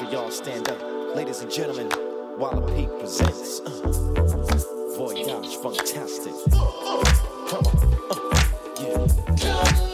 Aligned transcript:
Montreal, 0.00 0.30
stand 0.30 0.68
up. 0.68 0.80
Ladies 1.16 1.40
and 1.40 1.50
gentlemen, 1.50 1.88
Wallopy 2.38 2.86
presents 3.00 3.58
uh, 3.66 4.94
Voyage 4.96 5.56
Fantastic. 5.56 6.34
Come 6.52 7.66
on. 7.66 7.76
uh, 8.08 9.34
yeah. 9.42 9.87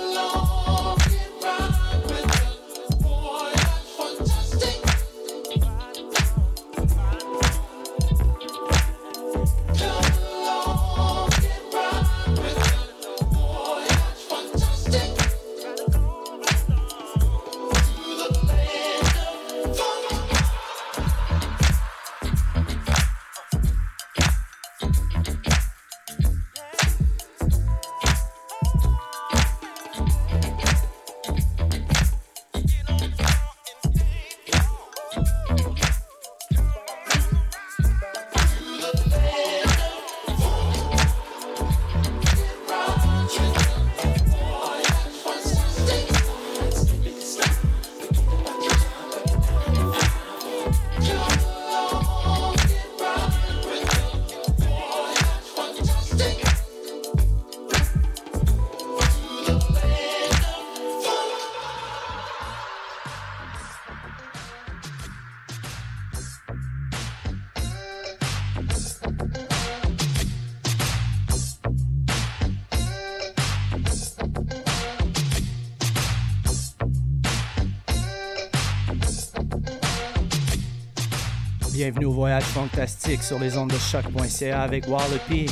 Bienvenue 81.75 82.05
au 82.05 82.13
voyage 82.13 82.45
fantastique 82.45 83.21
sur 83.21 83.41
les 83.41 83.59
ondes 83.59 83.73
de 83.73 83.79
choc.ca 83.79 84.63
avec 84.63 84.87
Wallopy. 84.87 85.47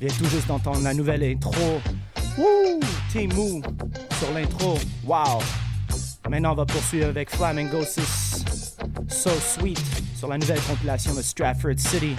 Vient 0.00 0.10
tout 0.18 0.24
juste 0.24 0.48
d'entendre 0.48 0.82
la 0.82 0.92
nouvelle 0.92 1.22
intro. 1.22 1.80
Wouh! 2.36 2.80
Team 3.12 3.32
Moo 3.34 3.62
sur 4.18 4.32
l'intro. 4.34 4.76
Wow! 5.06 5.38
Maintenant, 6.28 6.52
on 6.52 6.56
va 6.56 6.66
poursuivre 6.66 7.06
avec 7.06 7.30
Flamingo 7.30 7.84
6. 7.84 8.44
So 9.06 9.30
Sweet 9.30 9.80
sur 10.16 10.26
la 10.26 10.38
nouvelle 10.38 10.60
compilation 10.62 11.14
de 11.14 11.22
Stratford 11.22 11.78
City. 11.78 12.16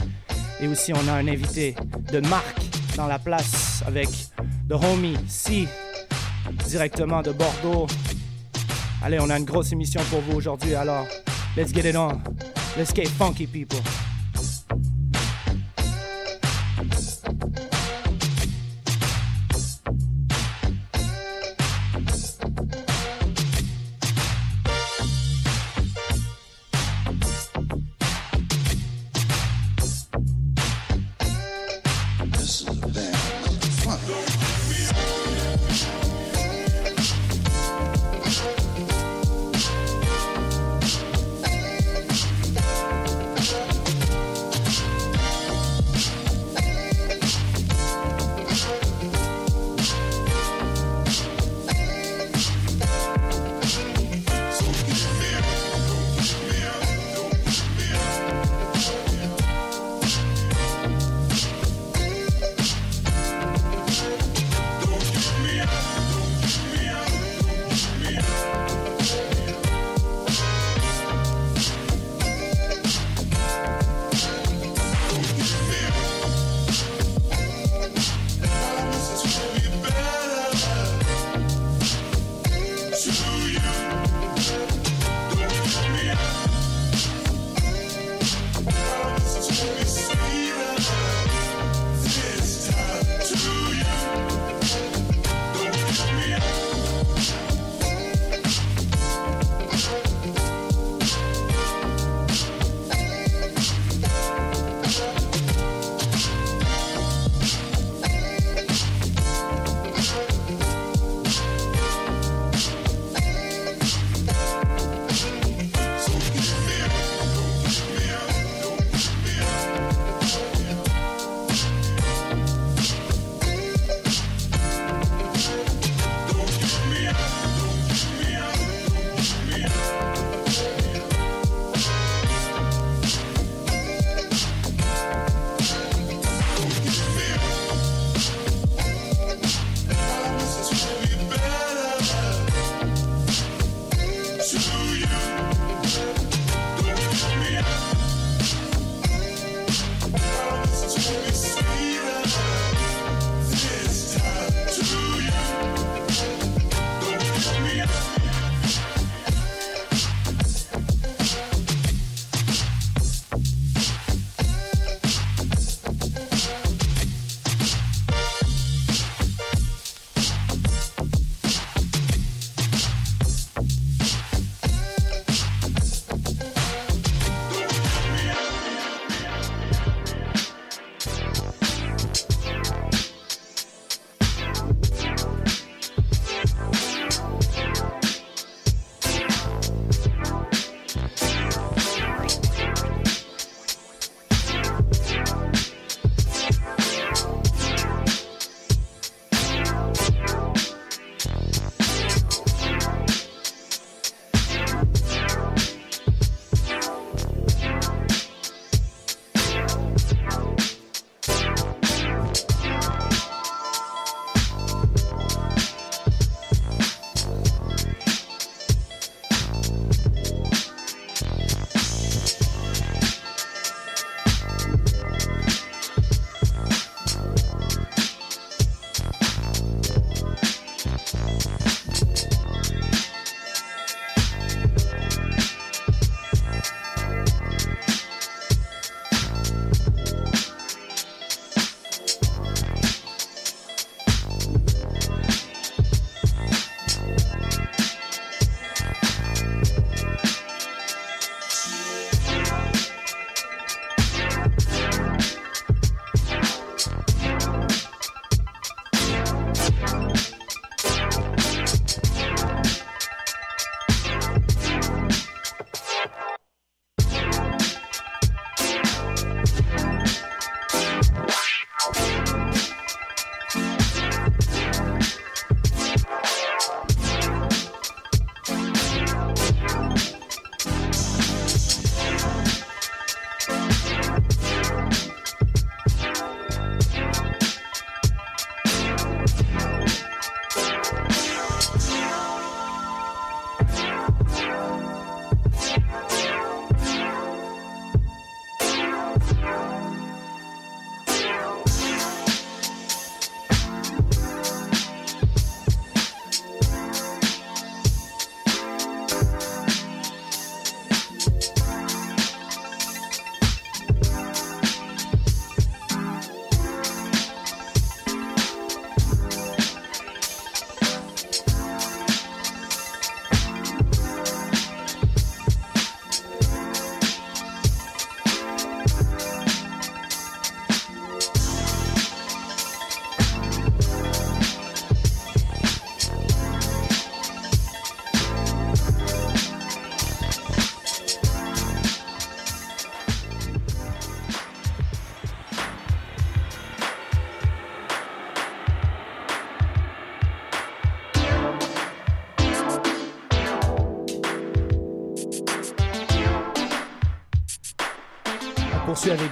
Et 0.61 0.69
aussi, 0.69 0.93
on 0.93 1.07
a 1.09 1.11
un 1.11 1.27
invité 1.27 1.75
de 2.09 2.21
Marc 2.21 2.55
dans 2.95 3.07
la 3.07 3.19
place 3.19 3.83
avec 3.85 4.07
The 4.69 4.75
Homie 4.81 5.17
C 5.27 5.67
directement 6.69 7.21
de 7.21 7.33
Bordeaux. 7.33 7.87
Allez, 9.03 9.19
on 9.19 9.29
a 9.29 9.37
une 9.37 9.43
grosse 9.43 9.73
émission 9.73 9.99
pour 10.09 10.21
vous 10.21 10.37
aujourd'hui, 10.37 10.73
alors 10.73 11.05
let's 11.57 11.73
get 11.73 11.89
it 11.89 11.97
on. 11.97 12.21
Let's 12.77 12.93
get 12.93 13.07
funky, 13.09 13.47
people. 13.47 13.79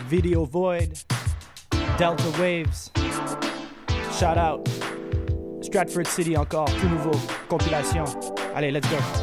Video 0.09 0.43
Void, 0.43 1.03
Delta 1.99 2.31
Waves. 2.41 2.89
Shout 4.17 4.39
out. 4.39 4.67
Stratford 5.61 6.07
City 6.07 6.35
encore, 6.35 6.65
tout 6.81 6.89
nouveau. 6.89 7.11
Compilation. 7.47 8.05
Allez, 8.55 8.71
let's 8.71 8.89
go. 8.89 9.18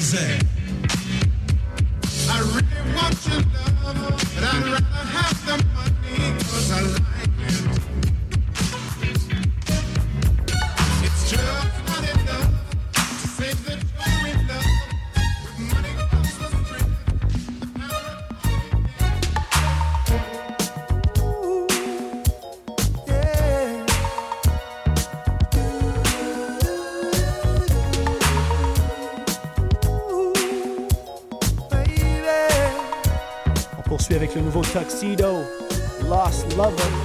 Zay. 0.00 0.57
Tuxedo, 34.72 35.46
Lost 36.02 36.44
Lover. 36.54 36.97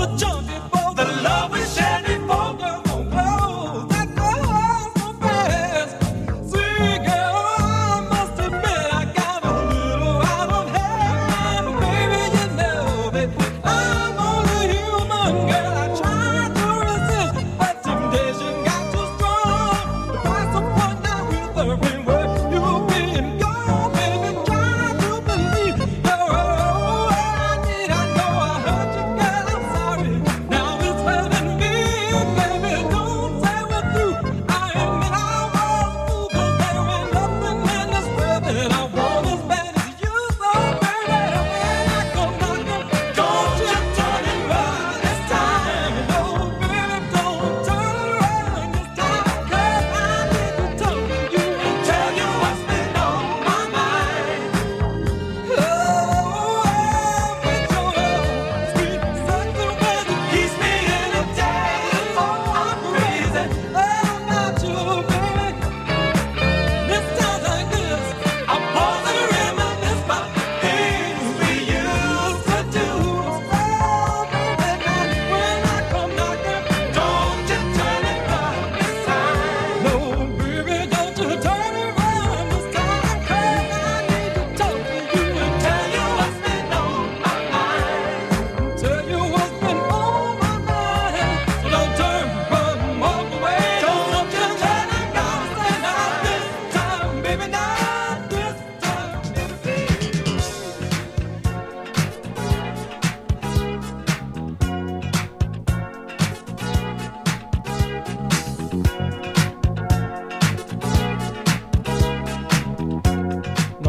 escuchó 0.00 0.29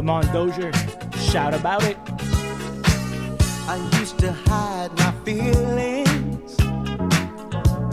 Pamon 0.02 0.26
Dozier, 0.34 0.72
shout 1.30 1.54
about 1.54 1.84
it. 1.84 1.96
I 3.68 3.78
used 4.00 4.18
to 4.18 4.34
hide 4.48 4.90
my 4.98 5.12
feelings, 5.24 6.56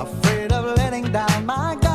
afraid 0.01 0.51
of 0.51 0.75
letting 0.79 1.13
down 1.13 1.45
my 1.45 1.75
guard. 1.75 1.88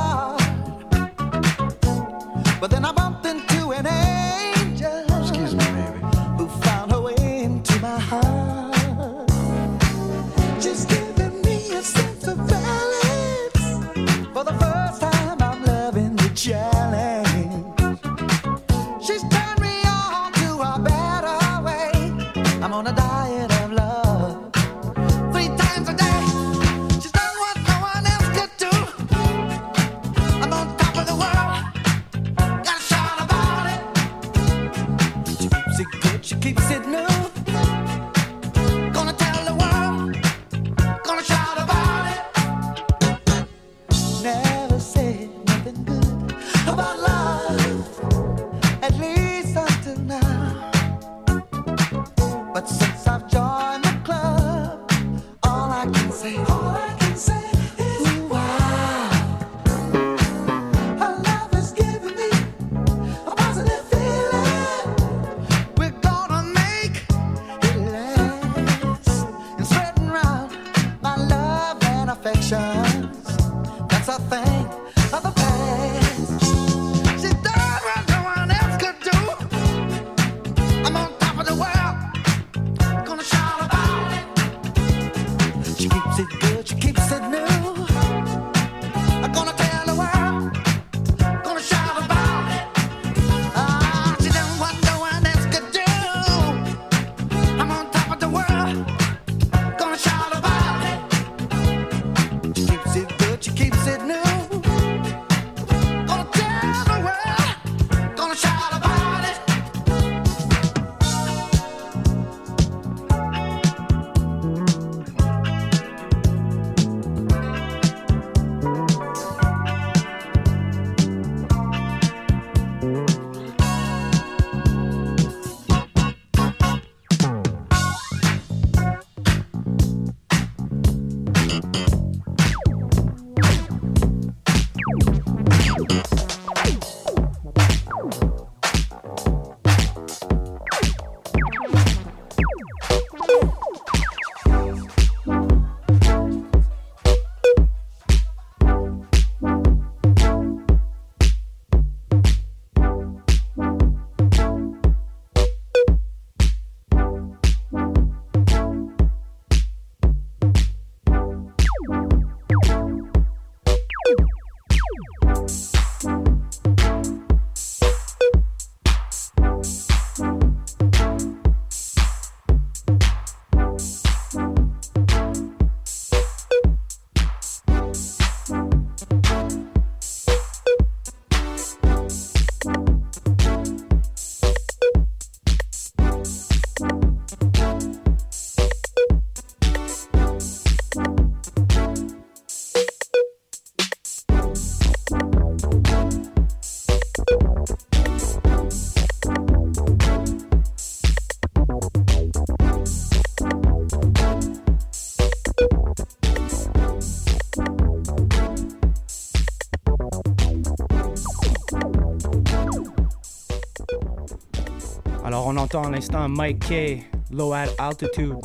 À 215.81 215.89
l'instant 215.89 216.29
Mike 216.29 216.59
K, 216.59 217.03
Low 217.31 217.51
at 217.53 217.67
Altitude. 217.79 218.35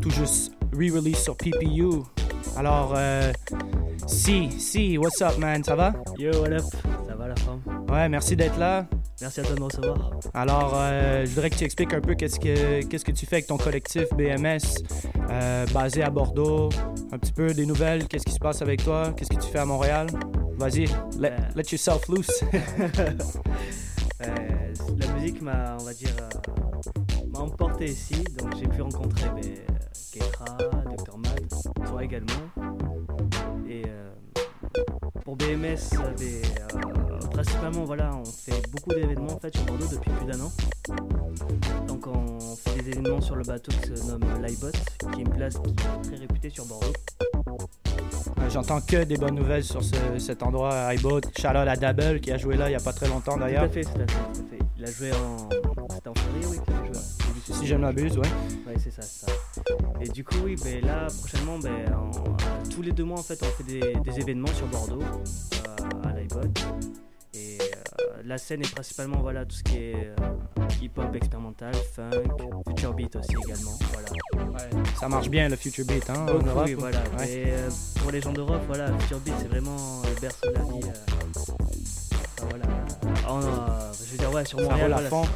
Tout 0.00 0.10
juste 0.10 0.52
re-release 0.72 1.22
sur 1.22 1.36
PPU. 1.36 2.02
Alors, 2.56 2.94
euh, 2.96 3.32
si, 4.06 4.50
si, 4.58 4.98
what's 4.98 5.20
up, 5.22 5.38
man? 5.38 5.62
Ça 5.62 5.76
va? 5.76 5.94
Yo, 6.18 6.30
what 6.40 6.52
up? 6.52 6.64
Ça 7.06 7.14
va 7.14 7.28
la 7.28 7.36
forme? 7.36 7.60
Ouais, 7.88 8.08
merci 8.08 8.34
d'être 8.34 8.58
là. 8.58 8.86
Merci 9.20 9.40
à 9.40 9.42
toi 9.44 9.54
de 9.54 9.60
me 9.60 9.64
recevoir. 9.66 10.10
Alors, 10.34 10.72
euh, 10.74 11.24
je 11.24 11.30
voudrais 11.30 11.50
que 11.50 11.56
tu 11.56 11.64
expliques 11.64 11.94
un 11.94 12.00
peu 12.00 12.14
qu'est-ce 12.14 12.40
que, 12.40 12.84
qu'est-ce 12.84 13.04
que 13.04 13.12
tu 13.12 13.26
fais 13.26 13.36
avec 13.36 13.46
ton 13.46 13.58
collectif 13.58 14.04
BMS, 14.16 14.58
euh, 15.30 15.66
basé 15.72 16.02
à 16.02 16.10
Bordeaux. 16.10 16.68
Un 17.12 17.18
petit 17.18 17.32
peu 17.32 17.54
des 17.54 17.64
nouvelles, 17.64 18.08
qu'est-ce 18.08 18.26
qui 18.26 18.32
se 18.32 18.40
passe 18.40 18.60
avec 18.60 18.82
toi, 18.82 19.12
qu'est-ce 19.16 19.30
que 19.30 19.42
tu 19.42 19.50
fais 19.50 19.60
à 19.60 19.64
Montréal? 19.64 20.08
Vas-y, 20.58 20.86
let, 21.18 21.36
let 21.54 21.70
yourself 21.70 22.08
loose. 22.08 22.42
Euh, 24.22 24.74
la 24.98 25.12
musique 25.14 25.42
m'a, 25.42 25.76
on 25.78 25.84
va 25.84 25.92
dire, 25.92 26.14
euh, 26.20 27.26
m'a 27.30 27.40
emporté 27.40 27.84
ici, 27.84 28.24
donc 28.38 28.56
j'ai 28.56 28.66
pu 28.66 28.80
rencontrer 28.80 29.28
ben, 29.34 29.54
Keitra, 30.12 30.56
Dr. 30.56 31.18
Mad, 31.18 31.86
toi 31.86 32.02
également. 32.02 32.65
Pour 35.26 35.34
BMS, 35.36 35.76
euh, 35.94 36.14
euh, 36.22 37.18
principalement, 37.32 37.84
voilà, 37.84 38.14
on 38.14 38.24
fait 38.24 38.62
beaucoup 38.70 38.90
d'événements 38.90 39.32
en 39.34 39.38
fait 39.40 39.54
sur 39.56 39.66
Bordeaux 39.66 39.86
depuis 39.90 40.08
plus 40.12 40.24
d'un 40.26 40.40
an. 40.40 40.52
Donc 41.88 42.06
on 42.06 42.38
fait 42.54 42.80
des 42.80 42.90
événements 42.90 43.20
sur 43.20 43.34
le 43.34 43.42
bateau 43.42 43.72
qui 43.72 43.88
se 43.98 44.06
nomme 44.06 44.22
l'iBot, 44.40 44.70
qui 44.70 45.20
est 45.20 45.24
une 45.24 45.30
place 45.30 45.54
qui 45.58 45.70
est 45.70 46.02
très 46.08 46.16
réputée 46.16 46.50
sur 46.50 46.64
Bordeaux. 46.66 46.92
Euh, 48.38 48.50
J'entends 48.50 48.80
que 48.80 49.02
des 49.02 49.16
bonnes 49.16 49.34
nouvelles 49.34 49.64
sur 49.64 49.82
ce- 49.82 50.18
cet 50.20 50.44
endroit. 50.44 50.94
Shout 50.96 51.48
out 51.48 51.56
à 51.56 51.74
Dabel 51.76 52.20
qui 52.20 52.30
a 52.30 52.38
joué 52.38 52.56
là 52.56 52.66
il 52.68 52.70
n'y 52.70 52.76
a 52.76 52.80
pas 52.80 52.92
très 52.92 53.08
longtemps 53.08 53.32
Tout 53.36 53.42
à 53.42 53.46
d'ailleurs. 53.46 53.68
fait, 53.70 53.82
tout 53.82 53.90
à 53.90 54.06
fait, 54.06 54.06
tout 54.06 54.40
à 54.40 54.50
fait. 54.50 54.58
Il 54.78 54.84
a 54.84 54.90
joué 54.92 55.10
en. 55.12 55.48
C'était 55.92 56.08
en 56.08 56.14
février, 56.14 56.46
oui. 56.50 56.58
Si 57.52 57.66
je 57.66 57.74
ne 57.74 57.80
m'abuse, 57.80 58.18
ouais. 58.18 58.26
Ouais, 58.66 58.74
c'est 58.82 58.90
ça, 58.90 59.02
c'est 59.02 59.26
ça. 59.26 59.32
Et 60.00 60.08
du 60.08 60.24
coup, 60.24 60.36
oui, 60.44 60.56
ben 60.62 60.84
là, 60.84 61.06
prochainement, 61.18 61.58
ben, 61.58 61.92
en- 61.94 62.10
euh, 62.10 62.70
tous 62.74 62.82
les 62.82 62.92
deux 62.92 63.04
mois, 63.04 63.18
en 63.18 63.22
fait, 63.22 63.38
on 63.42 63.46
fait 63.46 63.64
des, 63.64 63.94
des 64.04 64.20
événements 64.20 64.52
sur 64.52 64.66
Bordeaux, 64.66 65.00
euh, 65.02 66.08
à 66.08 66.12
l'iPod. 66.12 66.58
Et 67.34 67.58
euh, 67.60 68.22
la 68.24 68.38
scène 68.38 68.62
est 68.62 68.70
principalement, 68.74 69.18
voilà, 69.20 69.44
tout 69.44 69.56
ce 69.56 69.62
qui 69.62 69.76
est 69.76 70.12
hip-hop 70.82 71.14
expérimental, 71.14 71.74
funk, 71.94 72.10
future 72.68 72.92
beat 72.94 73.14
aussi 73.16 73.32
également, 73.46 73.78
voilà. 73.92 74.08
Ça 74.98 75.08
marche 75.08 75.28
bien 75.28 75.48
le 75.48 75.56
Future 75.56 75.84
Beat, 75.86 76.08
hein, 76.10 76.26
en 76.28 76.42
Europe. 76.42 76.64
oui, 76.66 76.74
voilà. 76.74 76.98
Et 77.28 77.44
pour 78.00 78.10
les 78.10 78.20
gens 78.20 78.32
d'Europe, 78.32 78.62
voilà, 78.66 78.86
future 78.98 79.20
beat, 79.20 79.34
c'est 79.40 79.48
vraiment 79.48 80.02
le 80.02 80.20
berceau 80.20 80.48
de 80.48 80.54
la 80.54 80.62
vie. 80.62 80.90
enfin, 81.36 81.56
voilà. 82.50 82.64
En, 83.28 83.40
euh, 83.42 83.44
je 84.06 84.12
veux 84.12 84.18
dire, 84.18 84.32
ouais, 84.32 84.44
sur 84.44 84.60
Montréal, 84.60 84.90
voilà, 84.92 85.08
fond. 85.08 85.22
ouais. 85.22 85.28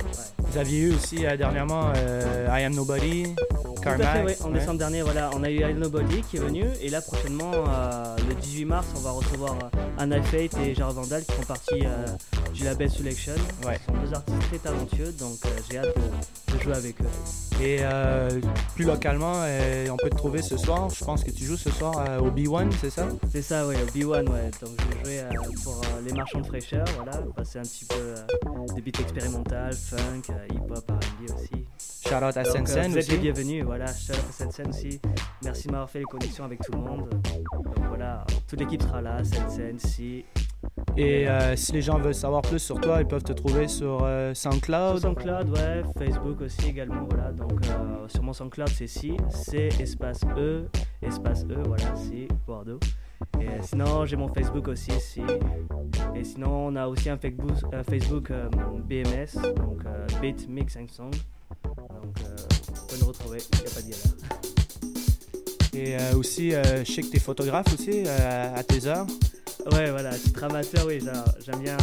Vous 0.51 0.59
aviez 0.59 0.79
eu 0.81 0.95
aussi 0.95 1.25
euh, 1.27 1.37
dernièrement 1.37 1.93
euh, 1.97 2.47
I 2.51 2.65
Am 2.65 2.75
Nobody, 2.75 3.35
Carmack. 3.83 4.27
ouais. 4.27 4.37
En 4.43 4.51
décembre 4.51 4.79
dernier, 4.79 5.03
voilà, 5.03 5.31
on 5.37 5.43
a 5.45 5.51
eu 5.51 5.61
I 5.69 5.75
Nobody 5.75 6.23
qui 6.23 6.37
est 6.37 6.41
venu. 6.41 6.65
Et 6.81 6.89
là, 6.89 7.01
prochainement, 7.01 7.51
euh, 7.53 8.17
le 8.29 8.35
18 8.35 8.65
mars, 8.65 8.87
on 8.97 9.01
va 9.01 9.11
recevoir 9.13 9.57
Anna 9.99 10.23
Fate 10.23 10.57
et 10.65 10.75
Gérard 10.75 10.93
Vandal 10.93 11.25
qui 11.25 11.33
font 11.33 11.43
partie 11.45 11.81
du 12.55 12.65
label 12.65 12.91
Selection. 12.91 13.35
Ouais. 13.67 13.79
Ce 13.81 13.87
sont 13.93 13.99
deux 14.01 14.15
artistes 14.15 14.39
très 14.49 14.59
talentueux, 14.59 15.13
donc 15.19 15.39
j'ai 15.71 15.79
hâte 15.79 15.95
de, 15.97 16.57
de 16.57 16.63
jouer 16.63 16.75
avec 16.75 16.97
eux. 17.01 17.63
Et 17.63 17.81
plus 18.75 18.85
localement, 18.85 19.35
on 19.91 19.97
peut 19.97 20.11
te 20.11 20.17
trouver 20.17 20.43
ce 20.43 20.57
soir. 20.57 20.89
Je 20.91 21.05
pense 21.05 21.23
que 21.23 21.31
tu 21.31 21.45
joues 21.45 21.57
ce 21.57 21.71
soir 21.71 21.95
au 22.23 22.31
B1, 22.31 22.71
c'est 22.81 22.91
ça? 22.91 23.07
C'est 23.31 23.43
ça, 23.43 23.67
ouais, 23.67 23.77
au 23.83 23.87
B1, 23.97 24.27
ouais. 24.29 24.51
Donc 24.61 24.71
je 25.05 25.09
vais 25.11 25.19
jouer 25.35 25.55
pour 25.63 25.81
les 26.05 26.13
marchands 26.13 26.41
de 26.41 26.47
fraîcheur, 26.47 26.85
voilà. 26.97 27.13
Passer 27.37 27.59
un 27.59 27.63
petit 27.63 27.80
peu 27.87 27.95
euh, 27.99 28.67
des 28.75 28.83
beats 28.83 29.01
expérimentales, 29.01 29.75
funk, 29.75 30.23
euh, 30.31 30.47
hip-hop, 30.55 30.91
RB 30.91 31.31
aussi. 31.31 31.67
Shout 32.07 32.15
out 32.15 32.37
à 32.37 32.43
Donc, 32.43 32.47
euh, 32.47 32.53
Sensen 32.53 32.91
vous 32.91 32.99
êtes 32.99 33.09
les 33.09 33.15
aussi. 33.15 33.19
bienvenus, 33.19 33.65
voilà. 33.65 33.87
Shout 33.87 34.13
out 34.13 34.19
à 34.29 34.33
Sensen 34.33 34.69
aussi. 34.69 35.01
Merci 35.45 35.67
de 35.67 35.73
m'avoir 35.73 35.91
fait 35.91 35.99
les 36.01 36.05
connexions 36.05 36.45
avec 36.45 36.61
tout 36.61 36.73
le 36.73 36.79
monde. 36.79 37.09
Donc 37.11 37.79
voilà, 37.89 38.25
toute 38.49 38.61
l'équipe 38.61 38.83
sera 38.83 39.01
là, 39.01 39.23
Sensen, 39.25 39.79
si. 39.79 40.25
Et 40.97 41.29
euh, 41.29 41.57
si 41.57 41.73
les 41.73 41.81
gens 41.81 41.99
veulent 41.99 42.15
savoir 42.15 42.43
plus 42.43 42.59
sur 42.59 42.81
toi, 42.81 43.01
ils 43.01 43.07
peuvent 43.07 43.23
te 43.23 43.33
trouver 43.33 43.67
sur 43.69 44.01
euh, 44.03 44.35
Sur 44.35 44.53
SoundCloud. 44.53 44.99
SoundCloud, 45.01 45.49
ouais, 45.51 45.83
Facebook 45.99 46.41
aussi 46.43 46.69
également, 46.69 47.07
voilà. 47.09 47.33
Donc 47.33 47.65
euh, 47.67 48.09
sur 48.09 48.23
mon 48.23 48.33
SoundCloud, 48.33 48.69
c'est 48.69 48.87
si, 48.87 49.17
C 49.31 49.71
espace 49.81 50.21
E, 50.37 50.67
espace 51.03 51.45
E, 51.45 51.63
voilà, 51.67 51.95
si, 51.97 52.29
Bordeaux. 52.47 52.81
Et 53.41 53.63
sinon, 53.63 54.07
j'ai 54.07 54.17
mon 54.17 54.29
Facebook 54.33 54.69
aussi, 54.69 54.93
si. 55.01 55.23
Et 56.15 56.25
sinon, 56.25 56.69
on 56.69 56.77
a 56.77 56.87
aussi 56.87 57.11
un 57.11 57.19
Facebook, 57.19 57.57
un 57.73 57.83
Facebook 57.83 58.31
euh, 58.31 58.49
BMS, 58.85 59.41
donc 59.57 59.85
euh, 59.87 60.07
Beat 60.21 60.49
Mix 60.49 60.77
and 60.77 60.87
Song. 60.91 61.11
Donc, 61.65 62.19
vous 62.19 62.87
pouvez 62.87 63.01
nous 63.01 63.07
retrouver, 63.09 63.39
il 63.53 63.61
n'y 63.61 63.67
a 63.67 63.71
pas 63.71 63.83
de 63.83 63.91
galère. 63.91 64.31
Et 65.73 65.97
euh, 65.97 66.19
aussi, 66.19 66.55
euh, 66.55 66.85
je 66.85 66.93
sais 66.93 67.03
que 67.03 67.11
tu 67.11 67.17
es 67.17 67.21
photographe 67.21 67.73
aussi 67.73 68.09
à 68.09 68.63
tes 68.65 68.87
heures. 68.87 69.07
Ouais, 69.73 69.91
voilà, 69.91 70.11
titre 70.15 70.45
amateur, 70.45 70.87
oui, 70.87 71.01
j'aime 71.45 71.61
bien, 71.61 71.77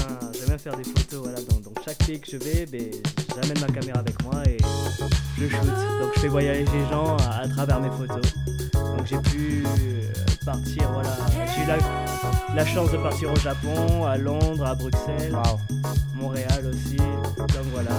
bien 0.48 0.58
faire 0.58 0.76
des 0.76 0.84
photos, 0.84 1.22
voilà, 1.22 1.40
donc, 1.42 1.62
donc 1.62 1.78
chaque 1.86 2.00
pays 2.06 2.20
que 2.20 2.30
je 2.30 2.38
vais, 2.38 2.66
ben, 2.66 2.90
j'amène 3.36 3.60
ma 3.60 3.68
caméra 3.68 4.00
avec 4.00 4.22
moi 4.24 4.42
et 4.48 4.58
je 5.38 5.48
shoot, 5.48 5.62
donc 6.02 6.12
je 6.16 6.20
fais 6.22 6.28
voyager 6.28 6.66
les 6.74 6.90
gens 6.90 7.16
à, 7.18 7.42
à 7.42 7.48
travers 7.48 7.80
mes 7.80 7.92
photos. 7.92 8.34
Donc 8.98 9.06
j'ai 9.06 9.18
pu 9.20 9.64
euh, 9.66 10.02
partir, 10.46 10.90
voilà, 10.92 11.10
j'ai 11.56 11.64
eu 11.64 11.68
la, 11.68 12.56
la 12.56 12.66
chance 12.66 12.92
de 12.92 12.98
partir 12.98 13.32
au 13.32 13.36
Japon, 13.36 14.06
à 14.06 14.18
Londres, 14.18 14.66
à 14.66 14.74
Bruxelles, 14.76 15.32
Wow. 15.34 15.60
Montréal 16.16 16.66
aussi, 16.72 16.98
donc 16.98 17.66
voilà, 17.74 17.92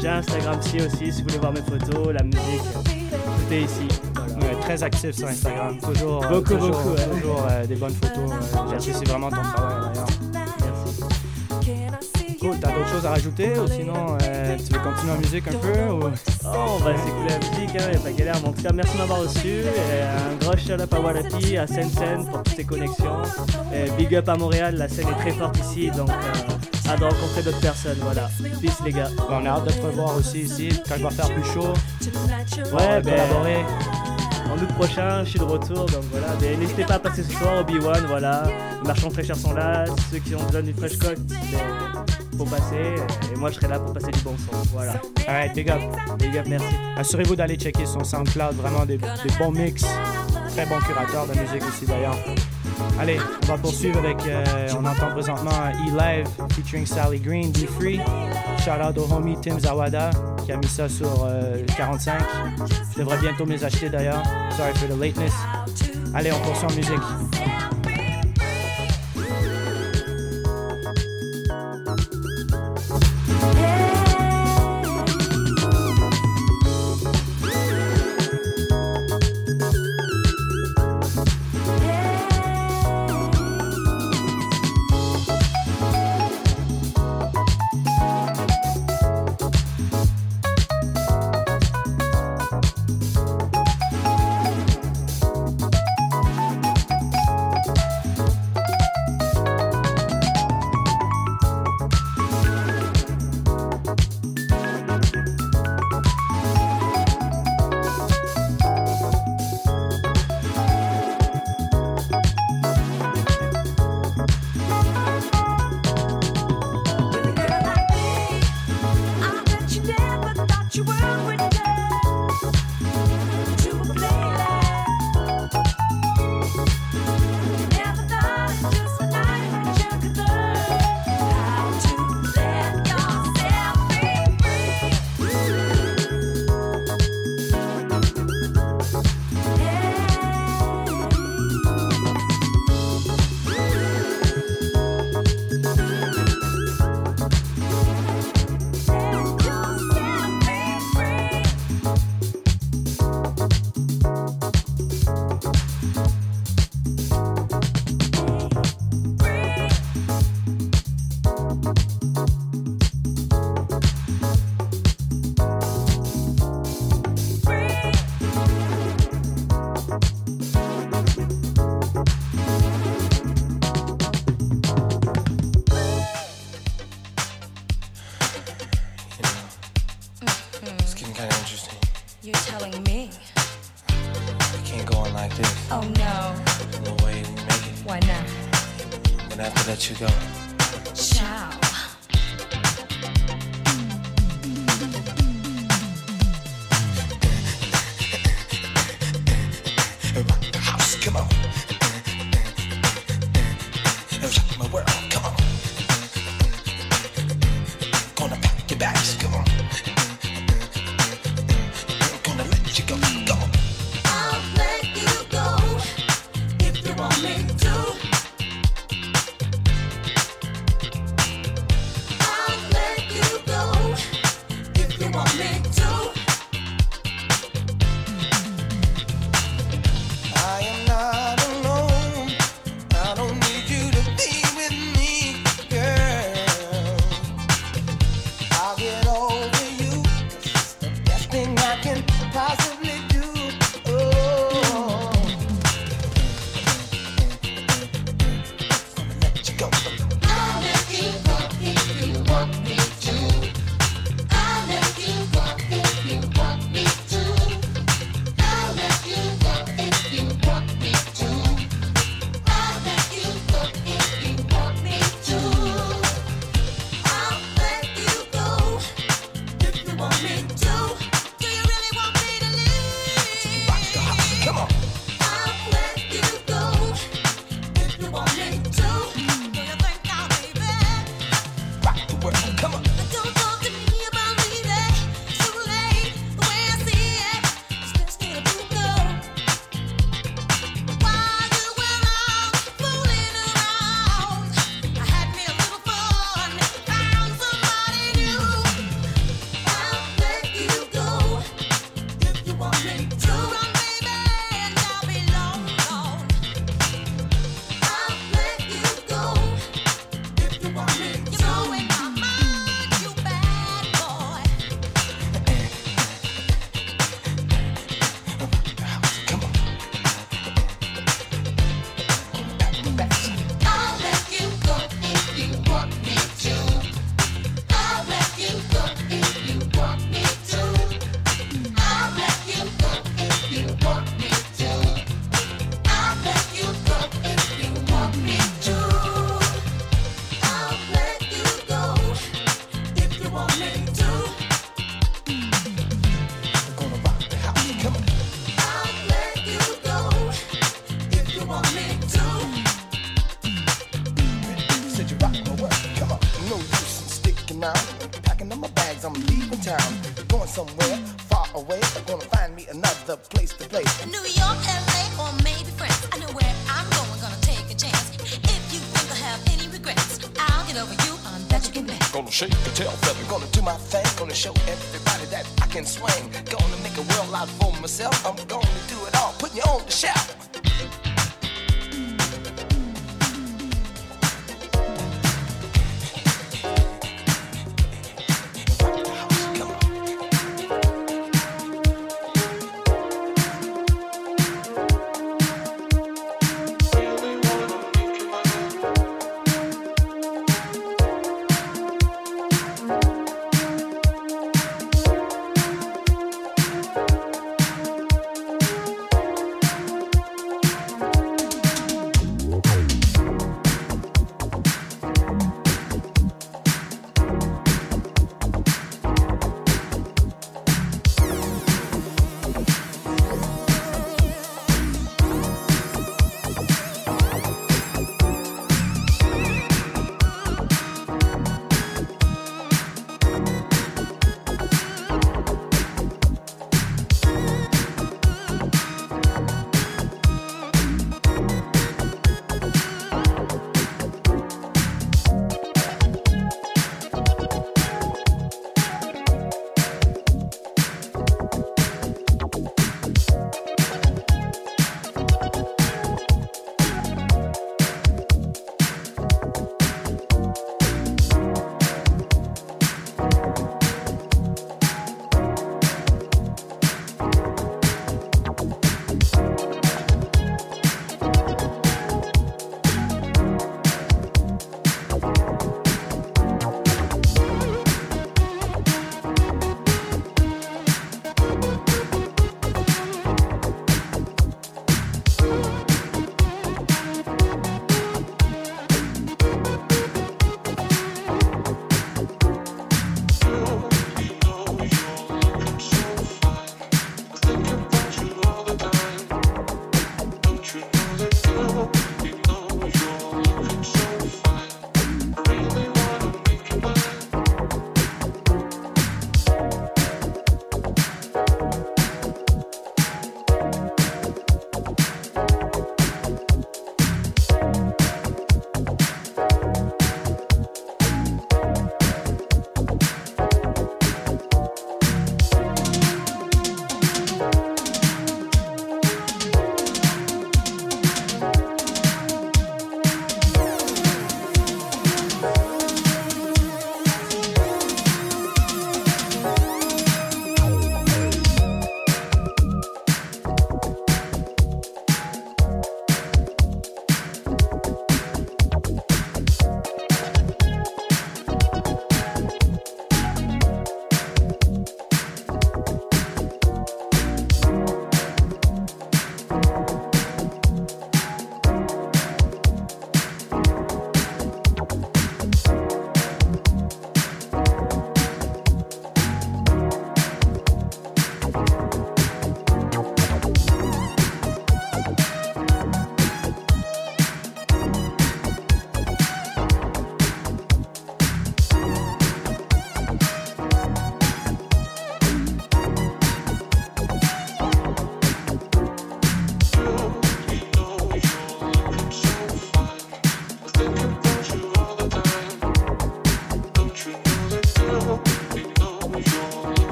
j'ai 0.00 0.08
Instagram 0.08 0.58
ci 0.60 0.76
aussi, 0.82 1.10
si 1.12 1.22
vous 1.22 1.28
voulez 1.28 1.38
voir 1.38 1.52
mes 1.52 1.62
photos, 1.62 2.08
la 2.12 2.22
musique, 2.22 2.62
tout 2.74 3.52
est 3.52 3.62
ici, 3.62 3.88
voilà. 4.14 4.34
Ouais, 4.46 4.60
très 4.60 4.82
actif 4.82 5.12
sur 5.12 5.26
Instagram. 5.28 5.78
Toujours, 5.80 6.20
Beaucoup, 6.26 6.42
toujours, 6.54 6.70
beaucoup, 6.70 6.90
ouais. 6.90 7.20
toujours 7.20 7.46
euh, 7.50 7.66
des 7.66 7.76
bonnes 7.76 7.94
photos. 7.94 8.30
euh, 8.30 8.58
J'apprécie 8.70 9.04
vraiment 9.04 9.30
ton 9.30 9.42
travail 9.42 9.76
d'ailleurs. 9.88 10.06
Cool, 12.50 12.58
t'as 12.60 12.72
d'autres 12.72 12.88
choses 12.88 13.06
à 13.06 13.10
rajouter 13.10 13.52
ou 13.58 13.66
sinon 13.68 14.16
euh, 14.22 14.56
tu 14.56 14.72
veux 14.72 14.80
continuer 14.80 15.12
en 15.12 15.18
musique 15.18 15.46
un 15.48 15.58
peu 15.58 15.92
ou... 15.92 16.10
Oh, 16.44 16.48
on 16.48 16.76
va 16.78 16.96
s'écouler 16.96 17.28
la 17.28 17.38
musique, 17.38 17.76
hein, 17.76 17.92
y 17.92 17.96
a 17.96 17.98
pas 18.00 18.12
galère. 18.12 18.36
En 18.44 18.52
tout 18.52 18.62
cas, 18.62 18.72
merci 18.72 18.94
de 18.94 18.98
m'avoir 18.98 19.20
reçu. 19.20 19.48
Et 19.48 20.02
un 20.02 20.36
gros 20.40 20.56
shout 20.56 20.72
up 20.72 20.92
à 20.92 21.00
Wallapi, 21.00 21.56
à 21.56 21.66
Sensen 21.66 22.26
pour 22.28 22.42
toutes 22.42 22.56
ces 22.56 22.64
connexions. 22.64 23.22
Et 23.72 23.90
big 23.96 24.14
up 24.16 24.28
à 24.28 24.36
Montréal, 24.36 24.74
la 24.76 24.88
scène 24.88 25.08
est 25.08 25.20
très 25.20 25.32
forte 25.32 25.58
ici, 25.58 25.90
donc 25.90 26.08
euh, 26.10 26.88
hâte 26.90 26.98
de 26.98 27.04
rencontrer 27.04 27.42
d'autres 27.44 27.60
personnes. 27.60 27.98
Voilà. 28.00 28.28
Peace 28.60 28.80
les 28.84 28.92
gars. 28.92 29.08
Bon, 29.16 29.24
on 29.42 29.46
a 29.46 29.50
hâte 29.50 29.66
de 29.66 29.72
te 29.72 29.86
revoir 29.86 30.16
aussi 30.16 30.40
ici 30.40 30.70
quand 30.88 30.96
il 30.96 31.02
va 31.04 31.10
faire 31.10 31.32
plus 31.32 31.44
chaud. 31.44 31.72
Ouais, 32.72 33.00
ben, 33.02 33.14
collaborer. 33.14 33.64
en 34.50 34.60
août 34.60 34.72
prochain, 34.76 35.24
je 35.24 35.30
suis 35.30 35.38
de 35.38 35.44
retour, 35.44 35.86
donc 35.86 36.02
voilà. 36.10 36.28
Mais 36.40 36.56
n'hésitez 36.56 36.84
pas 36.84 36.94
à 36.94 36.98
passer 36.98 37.22
ce 37.22 37.32
soir 37.32 37.60
au 37.60 37.64
B1, 37.64 38.06
voilà. 38.06 38.42
Les 38.82 38.88
marchands 38.88 39.10
fraîcheurs 39.10 39.36
sont 39.36 39.52
là, 39.52 39.84
ceux 40.10 40.18
qui 40.18 40.34
ont 40.34 40.42
besoin 40.42 40.62
d'une 40.62 40.74
fresh 40.74 40.98
coque, 40.98 41.18
ben, 41.28 41.89
faut 42.40 42.50
passer. 42.50 42.94
Et 43.32 43.36
moi, 43.36 43.50
je 43.50 43.56
serai 43.56 43.68
là 43.68 43.78
pour 43.78 43.92
passer 43.92 44.10
du 44.10 44.20
bon 44.20 44.34
son. 44.38 44.56
Voilà. 44.72 44.94
Alright, 45.26 45.54
big 45.54 45.70
up. 45.70 45.80
Big 46.18 46.36
up, 46.38 46.46
merci. 46.48 46.74
Assurez-vous 46.96 47.36
d'aller 47.36 47.56
checker 47.56 47.84
son 47.84 48.02
SoundCloud, 48.02 48.54
vraiment 48.56 48.86
des, 48.86 48.98
bons 49.38 49.50
mix. 49.52 49.84
Très 50.48 50.66
bon 50.66 50.78
curateur 50.78 51.26
de 51.26 51.38
musique 51.38 51.62
aussi 51.68 51.84
d'ailleurs. 51.86 52.16
Allez, 52.98 53.18
on 53.42 53.46
va 53.46 53.58
poursuivre 53.58 53.98
avec, 53.98 54.16
euh, 54.26 54.68
on 54.78 54.84
entend 54.86 55.10
présentement 55.10 55.50
E-Live 55.86 56.26
featuring 56.54 56.86
Sally 56.86 57.20
Green, 57.20 57.52
Be 57.52 57.66
Free. 57.78 58.00
Shout 58.64 58.82
out 58.82 58.96
au 58.96 59.12
homie 59.12 59.36
Tim 59.42 59.58
Zawada 59.58 60.10
qui 60.44 60.52
a 60.52 60.56
mis 60.56 60.66
ça 60.66 60.88
sur 60.88 61.24
euh, 61.24 61.62
45. 61.76 62.20
Je 62.94 63.00
devrais 63.00 63.18
bientôt 63.18 63.44
les 63.44 63.62
acheter 63.62 63.90
d'ailleurs. 63.90 64.22
Sorry 64.56 64.72
for 64.74 64.88
the 64.88 64.98
lateness. 64.98 65.34
Allez, 66.14 66.32
on 66.32 66.40
poursuit 66.40 66.66
en 66.66 66.76
musique. 66.76 67.59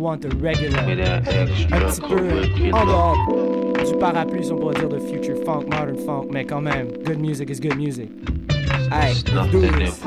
want 0.00 0.24
a 0.24 0.28
regular. 0.28 0.88
Un 0.88 1.20
petit 1.46 2.00
peu 2.00 2.72
en 2.72 2.86
dehors 2.86 3.16
du 3.86 3.96
parapluie, 3.98 4.50
on 4.50 4.56
pourrait 4.56 4.74
dire, 4.74 4.88
de 4.88 4.98
future 4.98 5.36
funk, 5.44 5.64
modern 5.70 5.96
funk, 5.98 6.28
mais 6.30 6.44
quand 6.44 6.60
même, 6.60 6.88
good 7.04 7.18
music 7.18 7.50
is 7.50 7.60
good 7.60 7.76
music. 7.76 8.10
Hey, 8.90 9.14
do 9.52 9.60
this. 9.60 10.00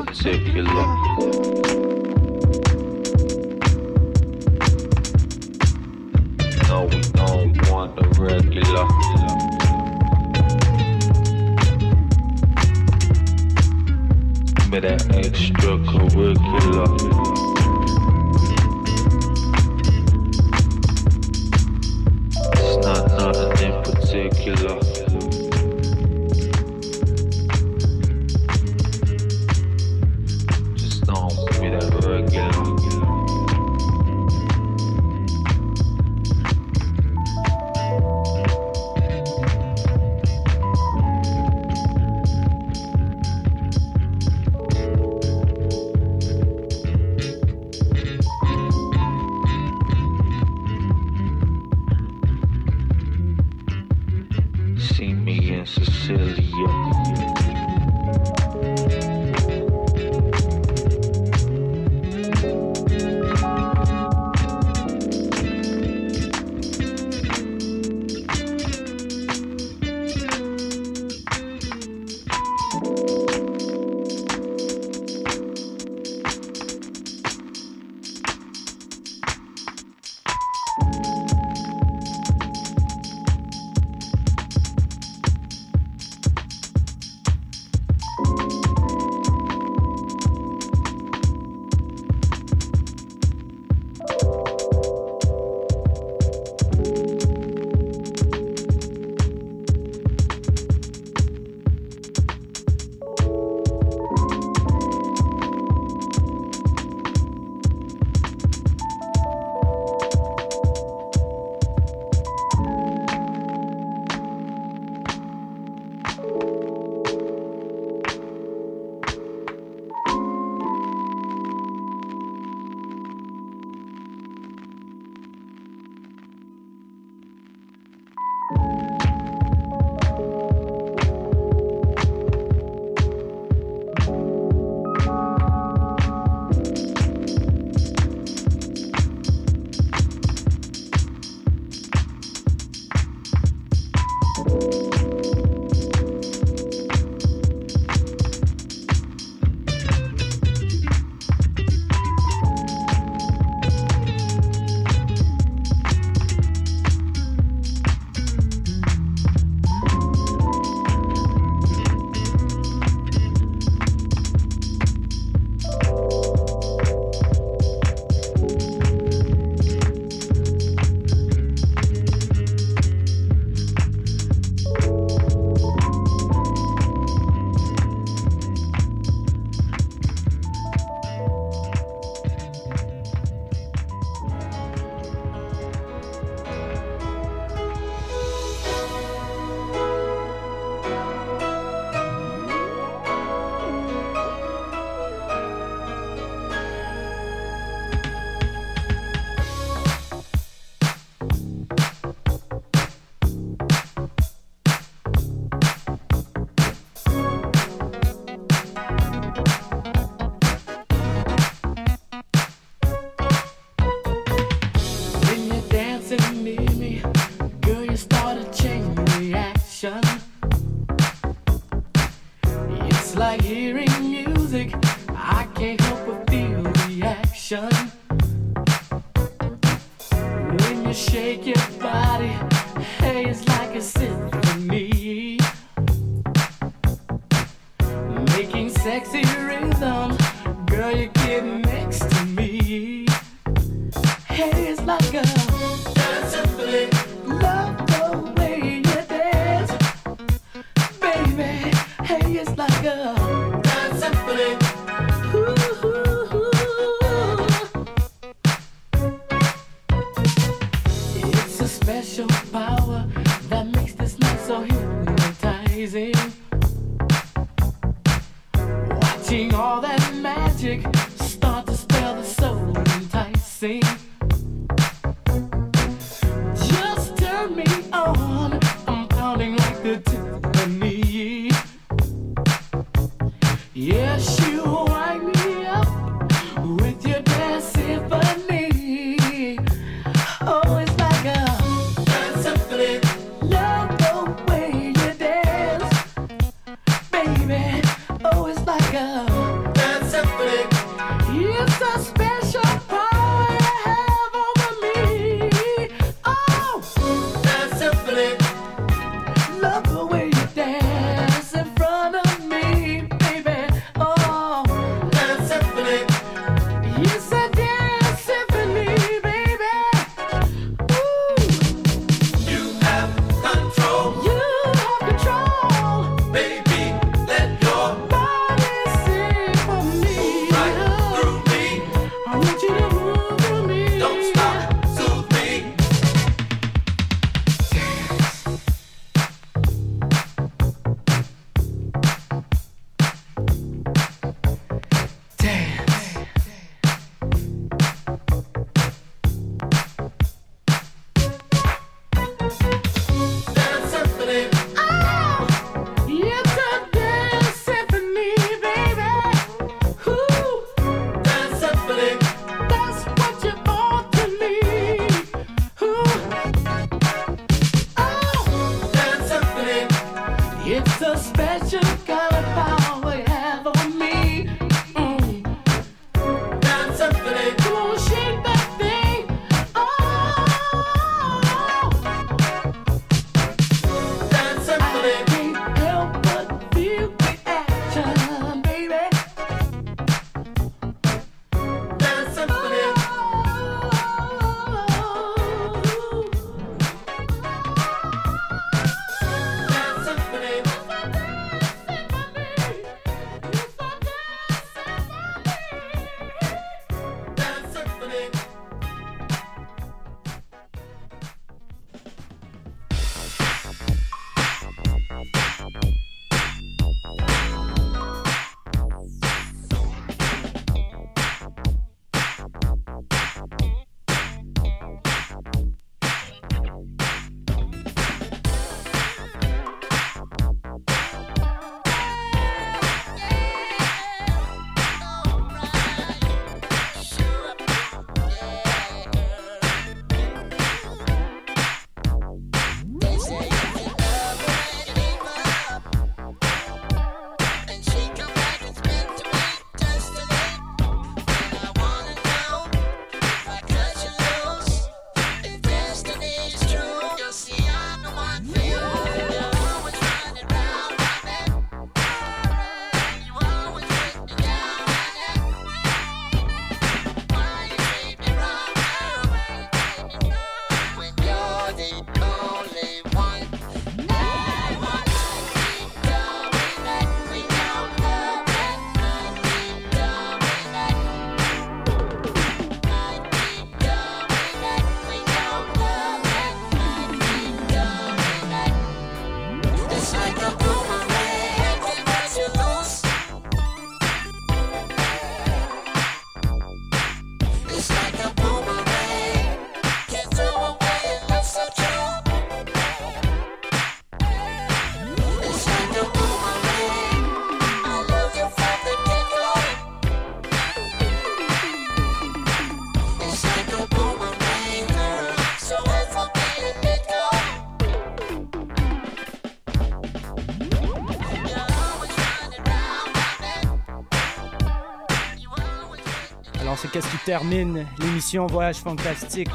Qu'est-ce 526.94 527.10
qui 527.10 527.24
termine 527.24 527.84
l'émission 527.98 528.46
Voyage 528.46 528.76
Fantastique 528.76 529.50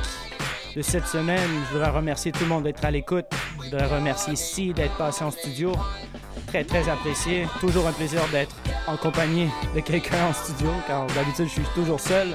de 0.75 0.81
cette 0.81 1.07
semaine? 1.07 1.49
Je 1.69 1.73
voudrais 1.73 1.89
remercier 1.89 2.33
tout 2.33 2.41
le 2.41 2.49
monde 2.49 2.63
d'être 2.63 2.83
à 2.83 2.91
l'écoute. 2.91 3.27
Je 3.59 3.69
voudrais 3.69 3.85
remercier 3.85 4.35
Si 4.35 4.73
d'être 4.73 4.97
passé 4.97 5.23
en 5.23 5.31
studio. 5.31 5.71
Très, 6.47 6.65
très 6.65 6.89
apprécié. 6.89 7.47
Toujours 7.61 7.87
un 7.87 7.93
plaisir 7.93 8.19
d'être 8.33 8.53
en 8.87 8.97
compagnie 8.97 9.47
de 9.73 9.79
quelqu'un 9.79 10.27
en 10.29 10.33
studio, 10.33 10.69
car 10.85 11.07
d'habitude, 11.07 11.45
je 11.45 11.51
suis 11.51 11.69
toujours 11.73 12.01
seul. 12.01 12.27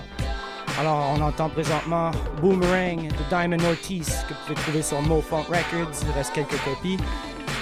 Alors, 0.81 1.15
on 1.15 1.21
entend 1.21 1.51
présentement 1.51 2.11
Boomerang 2.41 3.07
de 3.07 3.29
Diamond 3.29 3.63
Ortiz, 3.69 4.09
que 4.27 4.33
vous 4.33 4.41
pouvez 4.47 4.55
trouver 4.55 4.83
sur 4.83 5.03
Mo 5.03 5.21
Funk 5.21 5.45
Records. 5.51 5.93
Il 6.01 6.13
reste 6.13 6.33
quelques 6.33 6.65
copies. 6.65 6.97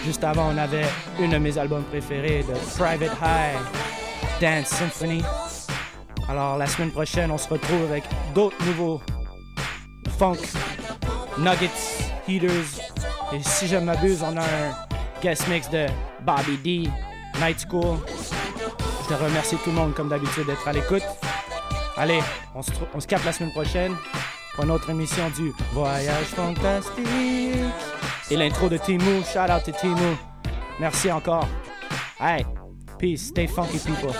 Juste 0.05 0.23
avant, 0.23 0.53
on 0.55 0.59
avait 0.59 0.87
une 1.19 1.33
de 1.33 1.39
mes 1.39 1.59
albums 1.59 1.85
préférés 1.91 2.45
de 2.45 2.55
Private 2.79 3.19
High, 3.21 3.59
Dance 4.41 4.69
Symphony. 4.69 5.25
Alors, 6.29 6.57
la 6.57 6.67
semaine 6.67 6.91
prochaine, 6.91 7.31
on 7.31 7.39
se 7.39 7.49
retrouve 7.49 7.83
avec 7.91 8.05
d'autres 8.35 8.57
nouveaux 8.65 9.01
funk, 10.19 10.39
nuggets, 11.39 11.71
heaters. 12.29 12.81
Et 13.33 13.43
si 13.43 13.67
je 13.67 13.77
m'abuse, 13.77 14.23
on 14.23 14.37
a 14.37 14.43
un 14.43 14.73
guest 15.23 15.49
mix 15.49 15.69
de 15.71 15.87
Bobby 16.23 16.57
D, 16.59 16.91
Night 17.41 17.67
School. 17.69 17.99
Je 19.03 19.15
te 19.15 19.23
remercie 19.23 19.57
tout 19.57 19.71
le 19.71 19.77
monde, 19.77 19.95
comme 19.95 20.09
d'habitude, 20.09 20.47
d'être 20.47 20.67
à 20.67 20.73
l'écoute. 20.73 21.03
Allez, 21.97 22.21
on 22.55 22.63
se, 22.63 23.07
capte 23.07 23.25
la 23.25 23.33
semaine 23.33 23.53
prochaine 23.53 23.95
pour 24.55 24.65
une 24.65 24.71
autre 24.71 24.91
émission 24.91 25.29
du 25.37 25.53
Voyage 25.73 26.27
Fantastique. 26.27 27.07
Et 28.31 28.37
l'intro 28.37 28.69
de 28.69 28.79
Timu, 28.79 29.23
shout 29.25 29.51
out 29.51 29.63
to 29.65 29.73
Timu. 29.73 30.17
Merci 30.81 31.13
encore. 31.13 31.47
Hey, 32.19 32.47
peace, 32.99 33.29
stay 33.29 33.47
funky 33.47 33.79
people. 33.79 34.15